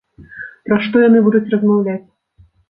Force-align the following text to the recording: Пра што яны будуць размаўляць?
Пра 0.69 0.79
што 0.85 1.03
яны 1.07 1.21
будуць 1.27 1.43
размаўляць? 1.53 2.01